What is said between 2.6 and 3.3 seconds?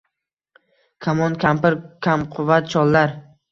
chollar.